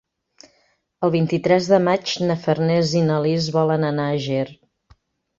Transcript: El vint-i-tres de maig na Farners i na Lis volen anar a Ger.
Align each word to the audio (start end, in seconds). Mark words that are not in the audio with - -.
El 1.07 1.11
vint-i-tres 1.15 1.67
de 1.73 1.77
maig 1.87 2.13
na 2.29 2.37
Farners 2.45 2.93
i 3.01 3.03
na 3.09 3.17
Lis 3.25 3.49
volen 3.57 3.85
anar 3.91 4.07
a 4.07 4.17
Ger. 4.25 4.41